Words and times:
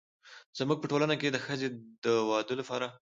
زموږ 0.57 0.77
په 0.81 0.87
ټولنه 0.91 1.15
کې 1.21 1.27
د 1.31 1.37
ښځې 1.45 1.67
د 2.03 2.05
واده 2.29 2.53
لپاره 2.59 2.87